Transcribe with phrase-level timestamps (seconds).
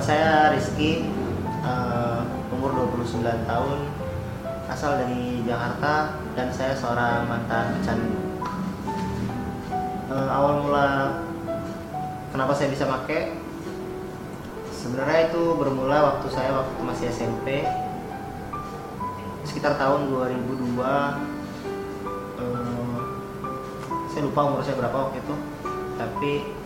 [0.00, 1.04] Saya Rizky,
[1.60, 3.78] uh, umur 29 tahun,
[4.72, 8.16] asal dari Jakarta dan saya seorang mantan pecandu.
[10.08, 11.20] Uh, awal mula
[12.32, 13.36] kenapa saya bisa make?
[14.72, 17.68] Sebenarnya itu bermula waktu saya waktu masih SMP,
[19.44, 20.80] sekitar tahun 2002.
[22.40, 22.98] Uh,
[24.08, 25.34] saya lupa umur saya berapa waktu itu,
[26.00, 26.59] tapi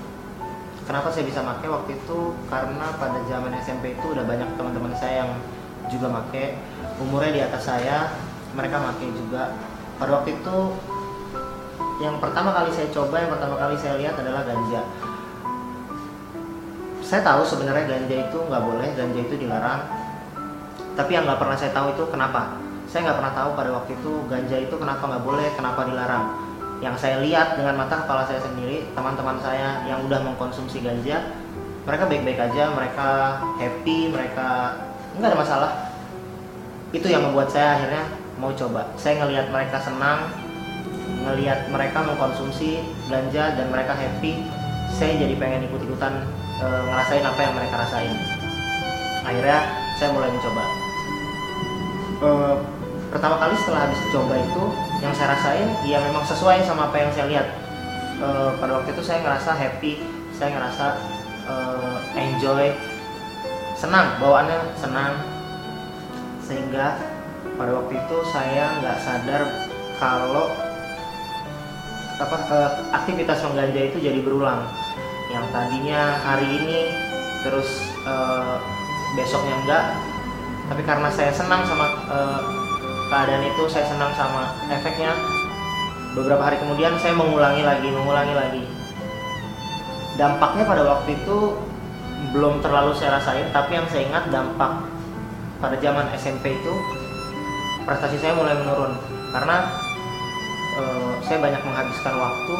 [0.84, 2.18] kenapa saya bisa make waktu itu?
[2.48, 5.30] Karena pada zaman SMP itu udah banyak teman-teman saya yang
[5.88, 6.56] juga make.
[7.00, 8.12] Umurnya di atas saya
[8.54, 9.56] mereka make juga.
[9.98, 10.56] Pada waktu itu
[12.02, 14.82] yang pertama kali saya coba yang pertama kali saya lihat adalah ganja.
[17.04, 19.80] Saya tahu sebenarnya ganja itu nggak boleh ganja itu dilarang.
[20.94, 22.54] Tapi yang nggak pernah saya tahu itu kenapa.
[22.86, 26.43] Saya nggak pernah tahu pada waktu itu ganja itu kenapa nggak boleh kenapa dilarang
[26.84, 31.24] yang saya lihat dengan mata kepala saya sendiri teman-teman saya yang udah mengkonsumsi ganja
[31.88, 33.08] mereka baik-baik aja mereka
[33.56, 34.76] happy mereka
[35.18, 35.72] nggak ada masalah.
[36.90, 38.04] Itu yang membuat saya akhirnya
[38.38, 38.86] mau coba.
[38.98, 40.30] Saya ngelihat mereka senang
[41.24, 44.44] ngelihat mereka mengkonsumsi ganja dan mereka happy
[44.92, 46.24] saya jadi pengen ikut-ikutan
[46.60, 48.16] e, ngerasain apa yang mereka rasain.
[49.24, 49.58] Akhirnya
[49.96, 50.64] saya mulai mencoba.
[52.20, 52.28] E,
[53.14, 54.64] pertama kali setelah habis coba itu
[54.98, 57.46] yang saya rasain ya memang sesuai sama apa yang saya lihat.
[58.18, 58.26] E,
[58.58, 60.02] pada waktu itu saya ngerasa happy
[60.34, 60.86] saya ngerasa
[61.46, 61.54] e,
[62.18, 62.74] enjoy
[63.78, 65.14] senang bawaannya senang.
[66.42, 66.98] Sehingga
[67.54, 69.42] pada waktu itu saya nggak sadar
[70.02, 70.50] kalau
[72.18, 72.56] apa e,
[72.98, 74.66] aktivitas mengganja itu jadi berulang.
[75.30, 76.80] Yang tadinya hari ini
[77.46, 78.14] terus e,
[79.14, 79.84] besoknya enggak.
[80.66, 82.18] Tapi karena saya senang sama e,
[83.08, 85.12] keadaan itu saya senang sama efeknya.
[86.14, 88.62] Beberapa hari kemudian saya mengulangi lagi mengulangi lagi.
[90.14, 91.58] Dampaknya pada waktu itu
[92.30, 94.72] belum terlalu saya rasain tapi yang saya ingat dampak
[95.58, 96.74] pada zaman SMP itu
[97.82, 98.94] prestasi saya mulai menurun.
[99.34, 99.66] Karena
[100.78, 100.82] e,
[101.26, 102.56] saya banyak menghabiskan waktu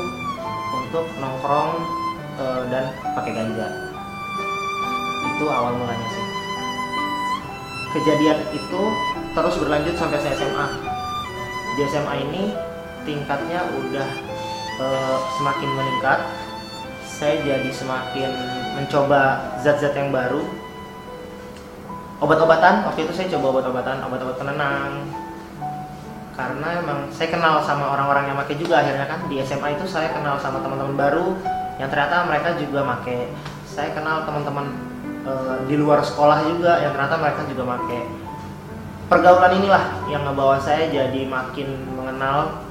[0.83, 1.71] untuk nongkrong
[2.37, 2.44] e,
[2.75, 2.84] dan
[3.15, 3.69] pakai ganja.
[5.34, 6.27] Itu awal mulanya sih.
[7.94, 8.83] Kejadian itu
[9.34, 10.95] terus berlanjut sampai saya SMA
[11.75, 12.43] di SMA ini
[13.03, 14.09] tingkatnya udah
[14.78, 14.87] e,
[15.39, 16.21] semakin meningkat.
[17.03, 18.31] Saya jadi semakin
[18.78, 20.43] mencoba zat-zat yang baru.
[22.22, 25.03] Obat-obatan waktu itu saya coba obat-obatan obat-obat penenang.
[26.34, 29.27] Karena emang saya kenal sama orang-orang yang pakai juga akhirnya kan.
[29.27, 31.34] Di SMA itu saya kenal sama teman-teman baru
[31.78, 33.31] yang ternyata mereka juga pakai.
[33.66, 34.71] Saya kenal teman-teman
[35.27, 35.33] e,
[35.66, 38.23] di luar sekolah juga yang ternyata mereka juga pakai
[39.09, 42.65] pergaulan inilah yang ngebawa saya jadi makin mengenal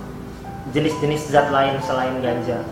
[0.73, 2.63] jenis-jenis zat lain selain ganja.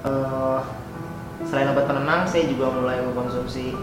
[0.00, 0.64] Uh,
[1.44, 3.76] selain obat penenang saya juga mulai mengkonsumsi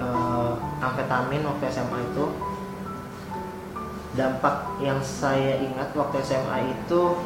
[0.00, 2.24] uh, amfetamin waktu SMA itu.
[4.12, 7.16] Dampak yang saya ingat waktu SMA itu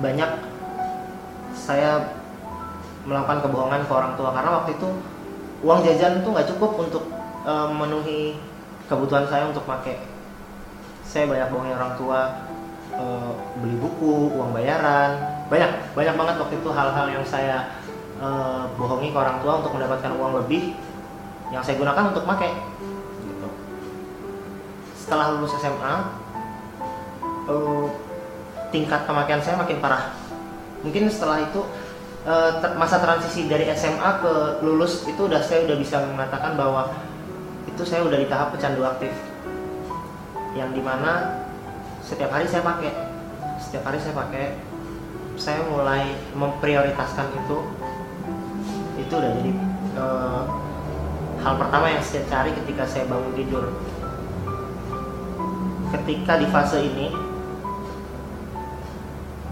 [0.00, 0.28] banyak
[1.56, 2.20] saya
[3.08, 4.88] melakukan kebohongan ke orang tua karena waktu itu
[5.64, 7.04] uang jajan tuh nggak cukup untuk
[7.44, 8.36] uh, memenuhi
[8.90, 10.02] kebutuhan saya untuk pakai
[11.10, 12.20] saya banyak bohongin orang tua
[12.94, 15.42] uh, beli buku uang bayaran.
[15.50, 17.74] Banyak banyak banget waktu itu hal-hal yang saya
[18.22, 20.78] uh, bohongi ke orang tua untuk mendapatkan uang lebih
[21.50, 22.54] yang saya gunakan untuk pakai
[23.26, 23.48] gitu.
[24.94, 25.94] setelah lulus SMA
[27.50, 27.86] uh,
[28.70, 30.14] tingkat pemakaian saya makin parah.
[30.86, 31.60] Mungkin setelah itu
[32.76, 36.92] masa transisi dari SMA ke lulus itu udah saya udah bisa mengatakan bahwa
[37.66, 39.12] itu saya udah di tahap pecandu aktif.
[40.56, 41.44] Yang di mana
[42.00, 42.92] setiap hari saya pakai.
[43.60, 44.46] Setiap hari saya pakai.
[45.36, 47.58] Saya mulai memprioritaskan itu.
[49.00, 49.52] Itu udah jadi
[49.96, 50.42] uh,
[51.40, 53.64] hal pertama yang saya cari ketika saya bangun tidur.
[55.90, 57.30] Ketika di fase ini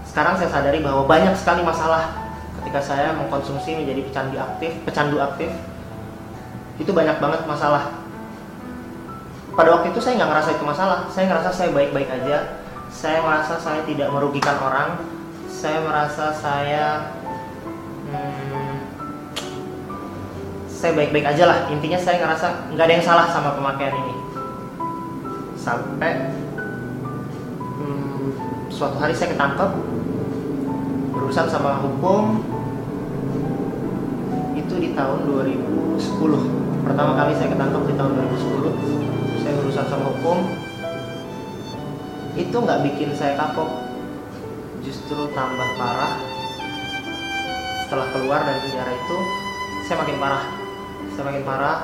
[0.09, 2.11] sekarang saya sadari bahwa banyak sekali masalah
[2.59, 5.53] ketika saya mengkonsumsi menjadi pecandu aktif pecandu aktif
[6.79, 7.91] itu banyak banget masalah.
[9.53, 10.99] Pada waktu itu saya nggak ngerasa itu masalah.
[11.11, 12.63] Saya ngerasa saya baik-baik aja.
[12.87, 15.03] Saya merasa saya tidak merugikan orang.
[15.51, 17.11] Saya merasa saya
[18.07, 18.75] hmm,
[20.71, 21.59] saya baik-baik aja lah.
[21.67, 24.15] Intinya saya ngerasa nggak ada yang salah sama pemakaian ini.
[25.59, 26.31] Sampai
[27.75, 28.31] hmm,
[28.71, 29.71] suatu hari saya ketangkep
[31.11, 32.39] berurusan sama hukum
[34.69, 38.99] itu di tahun 2010 pertama kali saya ketangkep di tahun 2010
[39.41, 40.37] saya berurusan sama hukum.
[42.37, 43.65] Itu nggak bikin saya kapok.
[44.85, 46.21] Justru tambah parah.
[47.81, 49.17] Setelah keluar dari penjara itu
[49.89, 50.43] saya makin parah.
[51.17, 51.77] Saya makin parah.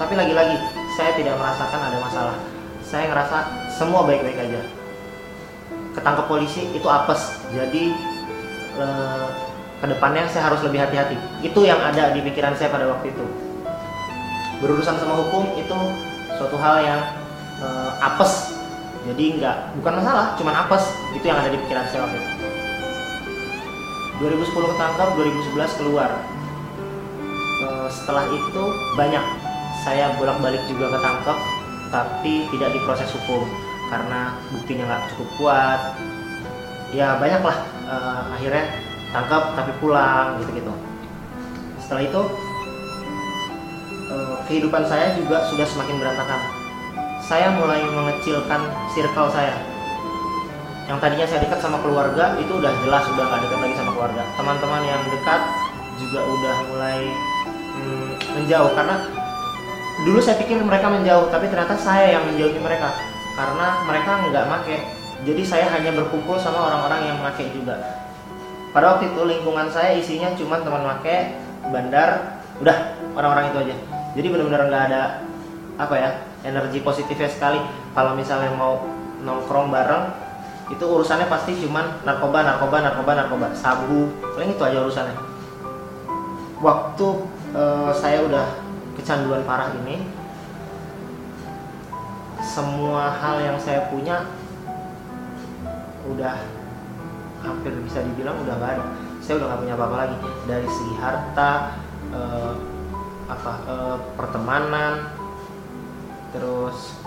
[0.00, 0.56] Tapi lagi-lagi
[0.96, 2.36] saya tidak merasakan ada masalah.
[2.80, 3.38] Saya ngerasa
[3.76, 4.64] semua baik-baik aja.
[5.92, 7.36] Ketangkep polisi itu apes.
[7.52, 7.92] Jadi
[8.80, 9.28] eh,
[9.76, 11.16] ke depannya saya harus lebih hati-hati.
[11.44, 13.24] Itu yang ada di pikiran saya pada waktu itu.
[14.64, 15.78] Berurusan sama hukum itu
[16.40, 17.00] suatu hal yang
[17.60, 18.56] eh, apes.
[19.06, 20.84] Jadi nggak bukan masalah cuman apes.
[21.12, 22.48] Itu yang ada di pikiran saya waktu itu.
[24.16, 26.10] 2010 ketangkap 2011 keluar.
[27.60, 28.64] Eh, setelah itu
[28.96, 29.24] banyak
[29.84, 31.38] saya bolak-balik juga ketangkep
[31.86, 33.46] tapi tidak diproses hukum
[33.86, 35.80] karena buktinya nggak cukup kuat.
[36.96, 37.58] Ya banyak lah
[37.92, 38.85] eh, akhirnya
[39.16, 40.72] tangkap tapi pulang gitu-gitu.
[41.80, 42.22] Setelah itu
[44.12, 46.40] eh, kehidupan saya juga sudah semakin berantakan.
[47.24, 48.60] Saya mulai mengecilkan
[48.92, 49.56] circle saya.
[50.86, 54.22] Yang tadinya saya dekat sama keluarga itu udah jelas udah nggak dekat lagi sama keluarga.
[54.36, 55.40] Teman-teman yang dekat
[55.96, 57.00] juga udah mulai
[57.74, 58.70] hmm, menjauh.
[58.76, 58.96] Karena
[60.04, 62.92] dulu saya pikir mereka menjauh tapi ternyata saya yang menjauhi mereka.
[63.34, 64.76] Karena mereka nggak make.
[65.24, 68.05] Jadi saya hanya berkumpul sama orang-orang yang make juga
[68.76, 71.32] pada waktu itu lingkungan saya isinya cuma teman make
[71.72, 72.76] bandar udah
[73.16, 73.76] orang-orang itu aja.
[74.12, 75.02] Jadi benar-benar nggak ada
[75.80, 76.10] apa ya
[76.44, 77.56] energi positifnya sekali.
[77.96, 78.84] Kalau misalnya mau
[79.24, 80.12] nongkrong bareng
[80.68, 83.46] itu urusannya pasti cuman narkoba narkoba narkoba narkoba.
[83.56, 85.16] Sabu paling itu aja urusannya.
[86.60, 87.08] Waktu
[87.56, 88.60] eh, saya udah
[89.00, 90.04] kecanduan parah ini
[92.44, 94.28] semua hal yang saya punya
[96.12, 96.55] udah
[97.46, 98.84] hampir bisa dibilang udah nggak ada.
[99.22, 100.16] Saya udah nggak punya apa-apa lagi.
[100.50, 101.50] Dari segi harta
[102.10, 102.52] eh,
[103.26, 104.92] apa eh, pertemanan
[106.34, 106.98] terus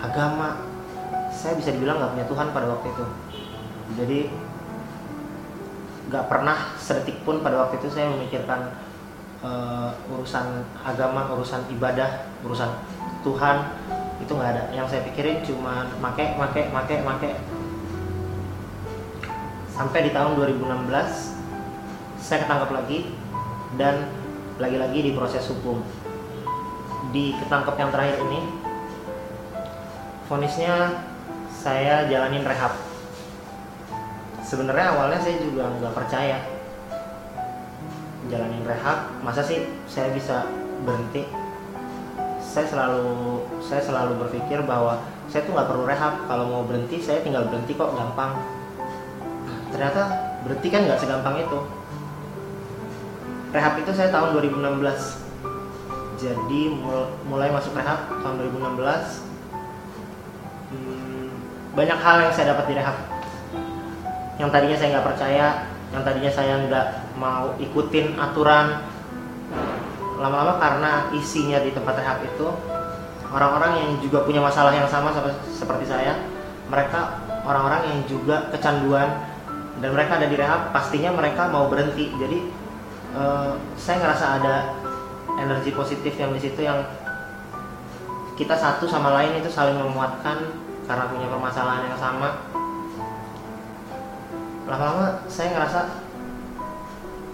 [0.00, 0.64] agama.
[1.30, 3.04] Saya bisa dibilang nggak punya Tuhan pada waktu itu.
[4.00, 4.20] Jadi
[6.06, 8.70] nggak pernah sedetik pun pada waktu itu saya memikirkan
[9.42, 12.70] uh, urusan agama urusan ibadah urusan
[13.26, 13.74] Tuhan.
[14.22, 14.62] Itu nggak ada.
[14.70, 17.36] Yang saya pikirin cuma make make make make
[19.76, 20.88] sampai di tahun 2016
[22.16, 23.12] saya ketangkap lagi
[23.76, 24.08] dan
[24.56, 25.84] lagi-lagi diproses hukum.
[27.12, 28.40] Di ketangkep yang terakhir ini
[30.32, 31.04] vonisnya
[31.52, 32.72] saya jalanin rehab.
[34.40, 36.40] Sebenarnya awalnya saya juga nggak percaya.
[38.32, 40.48] Jalanin rehab masa sih saya bisa
[40.88, 41.28] berhenti?
[42.40, 46.24] Saya selalu saya selalu berpikir bahwa saya tuh nggak perlu rehab.
[46.24, 48.55] Kalau mau berhenti saya tinggal berhenti kok gampang
[49.76, 50.08] ternyata
[50.40, 51.58] berhenti kan nggak segampang itu.
[53.52, 56.62] Rehab itu saya tahun 2016 jadi
[57.28, 58.72] mulai masuk rehab tahun 2016
[60.72, 61.28] hmm,
[61.76, 62.96] banyak hal yang saya dapat di rehab.
[64.40, 65.46] Yang tadinya saya nggak percaya
[65.92, 66.86] yang tadinya saya nggak
[67.20, 68.80] mau ikutin aturan.
[70.16, 72.48] Lama-lama karena isinya di tempat rehab itu
[73.28, 75.12] orang-orang yang juga punya masalah yang sama
[75.52, 76.16] seperti saya
[76.72, 79.35] mereka orang-orang yang juga kecanduan
[79.76, 82.08] dan mereka ada di rehab pastinya mereka mau berhenti.
[82.16, 82.38] Jadi
[83.12, 84.54] uh, saya ngerasa ada
[85.36, 86.80] energi positif yang di situ yang
[88.36, 90.52] kita satu sama lain itu saling memuatkan
[90.88, 92.28] karena punya permasalahan yang sama.
[94.66, 95.80] Lama-lama saya ngerasa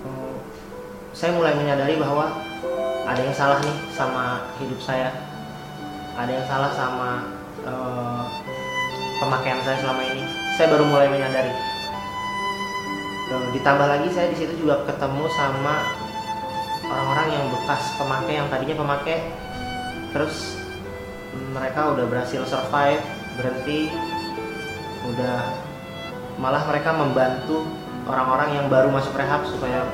[0.03, 0.35] hmm,
[1.15, 2.43] saya mulai menyadari bahwa
[3.07, 5.11] ada yang salah nih sama hidup saya.
[6.13, 7.11] Ada yang salah sama
[7.65, 8.23] uh,
[9.23, 10.23] pemakaian saya selama ini.
[10.53, 11.72] Saya baru mulai menyadari
[13.33, 15.89] uh, ditambah lagi saya di situ juga ketemu sama
[16.85, 19.19] orang-orang yang bekas pemakai yang tadinya pemakai.
[20.13, 20.61] Terus
[21.57, 23.01] mereka udah berhasil survive
[23.41, 23.89] berhenti.
[25.09, 25.57] Udah
[26.37, 27.65] malah mereka membantu
[28.05, 29.89] orang-orang yang baru masuk rehab supaya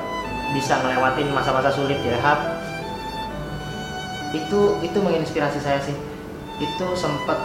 [0.51, 2.59] bisa ngelewatin masa-masa sulit di rehab.
[4.35, 5.95] Itu itu menginspirasi saya sih.
[6.59, 7.39] Itu sempat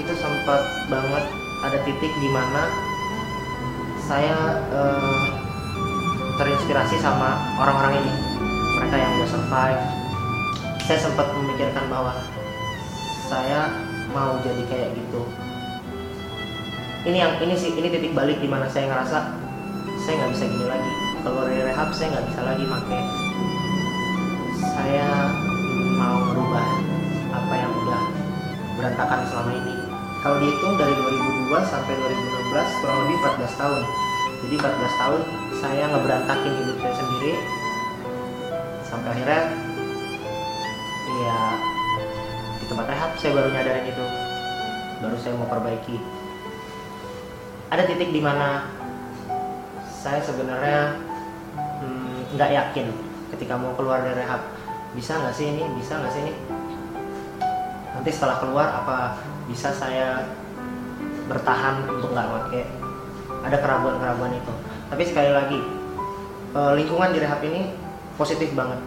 [0.00, 1.24] itu sempat banget
[1.60, 2.89] ada titik di mana
[4.10, 5.22] saya uh,
[6.34, 8.12] terinspirasi sama orang-orang ini.
[8.74, 9.82] Mereka yang udah survive.
[10.82, 12.18] Saya sempat memikirkan bahwa
[13.30, 13.70] saya
[14.10, 15.22] mau jadi kayak gitu.
[17.06, 19.30] Ini yang ini sih ini titik balik di mana saya ngerasa
[20.02, 20.90] saya nggak bisa gini lagi.
[21.22, 23.00] Kalau dari rehab saya nggak bisa lagi pakai
[24.58, 25.08] saya
[25.94, 26.66] mau merubah
[27.30, 28.02] apa yang udah
[28.74, 29.74] berantakan selama ini.
[30.20, 31.94] Kalau dihitung dari 2002 sampai
[32.50, 33.82] 2016 kurang lebih 14 tahun.
[34.42, 35.20] Jadi 14 tahun
[35.62, 37.32] saya ngeberantakin hidup saya sendiri.
[38.82, 39.42] Sampai akhirnya
[41.20, 41.38] ya
[42.58, 44.04] di tempat rehab saya baru nyadarin itu.
[44.98, 45.96] Baru saya mau perbaiki.
[47.70, 48.66] Ada titik di mana
[49.86, 50.98] saya sebenarnya
[51.54, 52.90] hmm, nggak yakin
[53.30, 54.42] ketika mau keluar dari rehab.
[54.98, 55.62] Bisa nggak sih ini?
[55.78, 56.34] Bisa nggak sih ini?
[57.94, 60.26] Nanti setelah keluar apa bisa saya
[61.30, 62.62] bertahan untuk nggak pakai
[63.46, 64.52] ada keraguan-keraguan itu.
[64.90, 65.60] Tapi sekali lagi
[66.58, 67.70] eh, lingkungan di rehab ini
[68.18, 68.82] positif banget.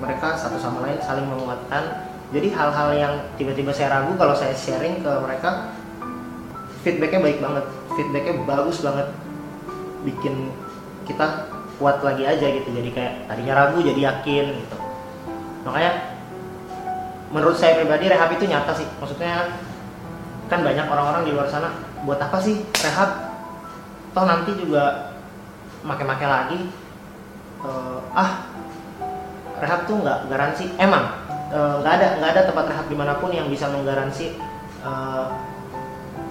[0.00, 2.08] Mereka satu sama lain saling menguatkan.
[2.28, 5.72] Jadi hal-hal yang tiba-tiba saya ragu kalau saya sharing ke mereka
[6.84, 7.64] feedbacknya baik banget.
[7.96, 9.08] Feedbacknya bagus banget.
[10.04, 10.52] Bikin
[11.08, 11.48] kita
[11.80, 12.68] kuat lagi aja gitu.
[12.68, 14.76] Jadi kayak tadinya ragu jadi yakin gitu.
[15.64, 15.92] Makanya
[17.32, 18.88] menurut saya pribadi rehab itu nyata sih.
[19.00, 19.56] Maksudnya
[20.48, 21.68] kan banyak orang-orang di luar sana
[22.02, 23.30] buat apa sih rehab?
[24.16, 25.12] Toh nanti juga
[25.84, 26.60] make-make lagi
[27.62, 28.48] uh, ah
[29.60, 30.72] rehab tuh nggak garansi.
[30.80, 31.12] Emang
[31.52, 34.38] eh, nggak uh, ada nggak ada tempat rehab di mana pun yang bisa menggaransi
[34.86, 35.28] uh,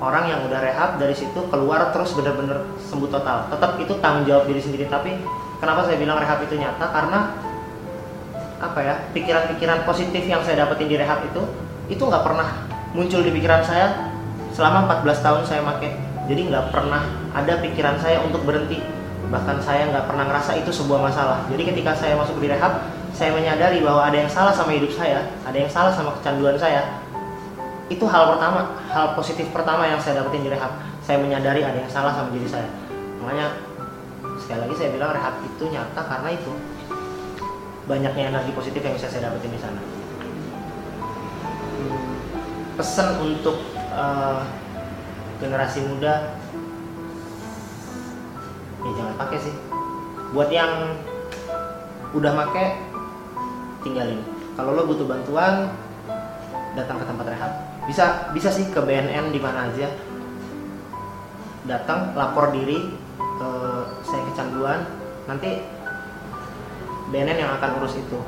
[0.02, 3.52] orang yang udah rehab dari situ keluar terus bener-bener sembuh total.
[3.54, 4.86] Tetap itu tanggung jawab diri sendiri.
[4.90, 5.14] Tapi
[5.62, 6.86] kenapa saya bilang rehab itu nyata?
[6.90, 7.20] Karena
[8.58, 11.46] apa ya pikiran-pikiran positif yang saya dapetin di rehab itu
[11.94, 12.66] itu nggak pernah
[12.98, 14.07] muncul di pikiran saya
[14.58, 15.94] selama 14 tahun saya pakai
[16.26, 17.06] jadi nggak pernah
[17.38, 18.82] ada pikiran saya untuk berhenti.
[19.30, 21.46] Bahkan saya nggak pernah ngerasa itu sebuah masalah.
[21.54, 25.30] Jadi ketika saya masuk di rehab saya menyadari bahwa ada yang salah sama hidup saya
[25.46, 27.06] ada yang salah sama kecanduan saya.
[27.88, 30.74] Itu hal pertama hal positif pertama yang saya dapetin di rehab.
[31.06, 32.68] Saya menyadari ada yang salah sama diri saya.
[33.22, 33.62] Makanya
[34.42, 36.52] sekali lagi saya bilang rehab itu nyata karena itu.
[37.88, 39.80] Banyaknya energi positif yang bisa saya dapetin di sana.
[42.76, 44.46] Pesan untuk uh,
[45.42, 46.38] generasi muda.
[48.86, 49.56] Ya jangan pakai sih.
[50.32, 51.02] Buat yang
[52.14, 52.66] udah make
[53.82, 54.22] tinggalin.
[54.54, 55.74] Kalau lo butuh bantuan
[56.78, 57.52] datang ke tempat rehab
[57.90, 59.90] bisa bisa sih ke BNN di mana aja.
[61.68, 63.50] Datang lapor diri ke
[64.06, 64.80] saya kecanduan.
[65.28, 65.60] Nanti
[67.12, 68.20] BNN yang akan urus itu.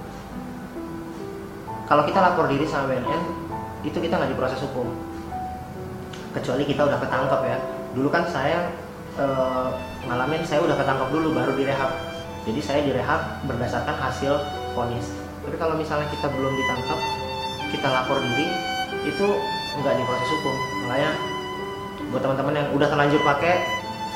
[1.88, 3.22] Kalau kita lapor diri sama BNN
[3.88, 5.09] itu kita nggak diproses hukum
[6.36, 7.58] kecuali kita udah ketangkep ya.
[7.98, 8.70] Dulu kan saya
[9.18, 9.26] e,
[10.06, 11.92] ngalamin saya udah ketangkep dulu baru direhab.
[12.48, 14.34] Jadi saya direhab berdasarkan hasil
[14.74, 17.00] vonis tapi kalau misalnya kita belum ditangkap
[17.74, 18.48] kita lapor diri
[19.08, 19.28] itu
[19.82, 20.56] nggak diproses hukum.
[20.86, 21.12] Makanya
[22.10, 23.66] buat teman-teman yang udah terlanjur pakai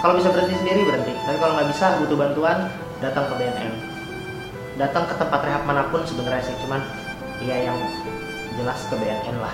[0.03, 1.13] kalau bisa berhenti sendiri berhenti.
[1.15, 2.57] Tapi kalau nggak bisa butuh bantuan
[3.01, 3.93] datang ke BNN
[4.77, 6.81] datang ke tempat rehab mana pun sebenarnya sih cuman
[7.45, 7.77] ya yang
[8.57, 9.53] jelas ke BNN lah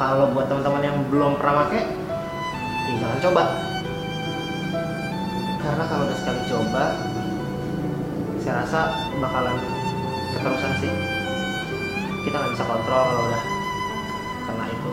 [0.00, 1.84] kalau buat teman-teman yang belum pernah pakai
[2.88, 3.42] ya jangan coba.
[5.60, 6.84] Karena kalau udah sekali coba
[8.40, 8.80] saya rasa
[9.20, 9.60] bakalan
[10.32, 10.92] keterusan sih.
[12.24, 13.42] Kita nggak bisa kontrol kalau udah
[14.48, 14.92] kena itu.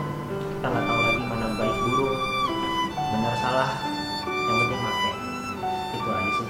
[0.60, 2.16] Kita nggak tahu lagi mana baik buruk
[3.08, 3.70] benar salah
[4.28, 5.12] yang penting pakai
[5.96, 6.48] itu aja sih.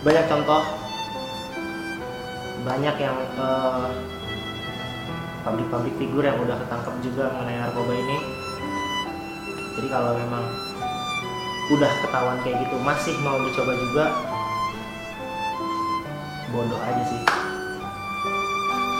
[0.00, 0.62] Banyak contoh.
[2.62, 3.90] Banyak yang uh,
[5.42, 8.18] pabrik-pabrik figur yang udah ketangkep juga mengenai narkoba ini.
[9.78, 10.44] Jadi kalau memang
[11.72, 14.04] udah ketahuan kayak gitu masih mau dicoba juga
[16.54, 17.22] bodoh aja sih.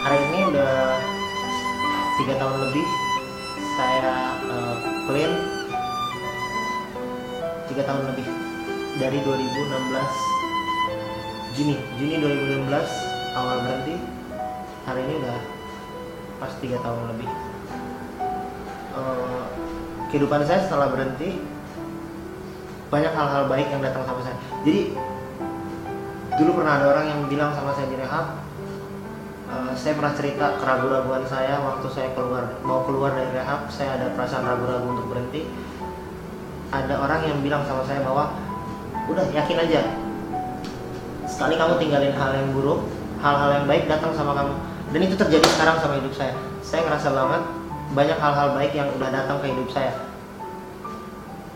[0.02, 0.98] Hari ini udah
[2.18, 2.86] tiga tahun lebih
[3.78, 4.14] saya
[4.50, 4.76] uh,
[5.08, 5.32] clean
[7.70, 8.26] tiga tahun lebih
[9.00, 13.96] dari 2016 Juni Juni 2016 awal berhenti.
[14.82, 15.51] Hari ini udah
[16.42, 17.30] pas tiga tahun lebih.
[18.92, 19.46] Uh,
[20.10, 21.38] kehidupan saya setelah berhenti
[22.90, 24.34] banyak hal-hal baik yang datang sama saya.
[24.66, 24.98] Jadi
[26.42, 28.42] dulu pernah ada orang yang bilang sama saya di rehab
[29.52, 32.56] Eh, saya pernah cerita keraguan-raguan saya waktu saya keluar.
[32.64, 35.44] Mau keluar dari rehab saya ada perasaan ragu-ragu untuk berhenti.
[36.72, 38.32] Ada orang yang bilang sama saya bahwa
[39.12, 39.92] udah yakin aja.
[41.28, 42.80] Sekali kamu tinggalin hal yang buruk
[43.20, 44.56] hal-hal yang baik datang sama kamu
[44.92, 46.36] dan itu terjadi sekarang sama hidup saya.
[46.60, 47.42] Saya ngerasa banget
[47.96, 49.92] banyak hal-hal baik yang udah datang ke hidup saya.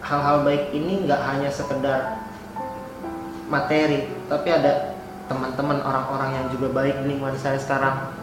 [0.01, 2.25] Hal-hal baik ini nggak hanya sekedar
[3.47, 4.99] materi tapi ada
[5.31, 8.17] teman-teman orang-orang yang juga baik di lingkungan saya sekarang.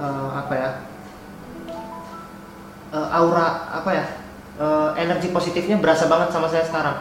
[0.00, 0.70] Uh, apa ya?
[2.88, 4.04] Uh, aura apa ya?
[4.58, 6.96] Uh, energi positifnya berasa banget sama saya sekarang.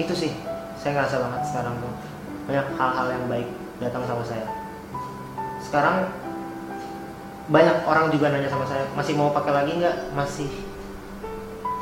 [0.00, 0.32] Itu sih
[0.80, 1.74] saya ngerasa banget sekarang
[2.48, 3.48] banyak hal-hal yang baik
[3.80, 4.63] datang sama saya
[5.64, 6.12] sekarang
[7.44, 10.16] banyak orang juga nanya sama saya masih mau pakai lagi nggak?
[10.16, 10.48] Masih.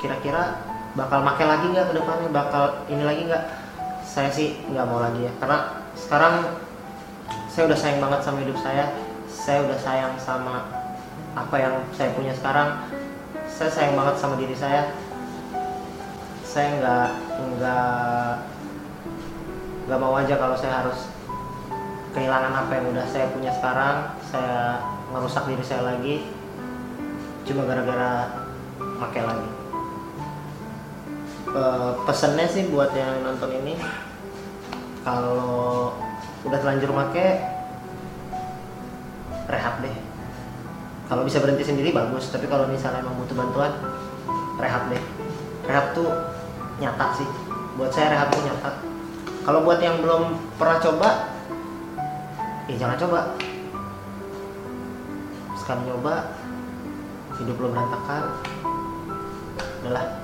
[0.03, 0.59] Kira-kira
[0.99, 2.29] bakal pakai lagi nggak ke depannya?
[2.35, 3.45] Bakal ini lagi nggak?
[4.03, 6.35] Saya sih nggak mau lagi ya karena sekarang
[7.53, 8.85] saya udah sayang banget sama hidup saya.
[9.29, 10.67] Saya udah sayang sama
[11.37, 12.89] apa yang saya punya sekarang.
[13.47, 14.91] Saya sayang banget sama diri saya.
[16.43, 17.11] Saya nggak
[17.55, 18.33] nggak
[19.87, 21.12] nggak mau aja kalau saya harus
[22.13, 26.29] kehilangan apa yang udah saya punya sekarang saya ngerusak diri saya lagi
[27.49, 28.29] cuma gara-gara
[29.03, 29.51] pakai lagi.
[31.53, 33.77] Eh, pesennya sih buat yang nonton ini
[35.05, 35.93] kalau
[36.47, 37.27] udah terlanjur make
[39.51, 39.97] rehat deh.
[41.11, 42.33] Kalau bisa berhenti sendiri bagus.
[42.33, 43.73] Tapi kalau misalnya emang butuh bantuan
[44.57, 45.03] rehat deh.
[45.69, 46.09] Rehat tuh
[46.81, 47.29] nyata sih.
[47.77, 48.71] Buat saya rehat tuh nyata.
[49.43, 51.32] Kalau buat yang belum pernah coba
[52.71, 53.21] ya jangan coba.
[55.59, 56.15] Sekali nyoba
[57.39, 58.23] hidup lo berantakan.
[59.83, 60.22] Udahlah